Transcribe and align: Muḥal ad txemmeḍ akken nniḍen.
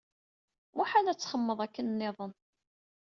Muḥal 0.77 1.05
ad 1.07 1.17
txemmeḍ 1.19 1.59
akken 1.65 1.85
nniḍen. 1.91 2.33